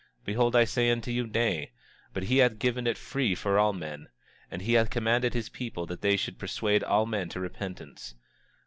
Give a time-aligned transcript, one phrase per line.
[0.25, 1.73] Behold I say unto you, Nay;
[2.11, 4.07] but he hath given it free for all men;
[4.49, 8.15] and he hath commanded his people that they should persuade all men to repentance.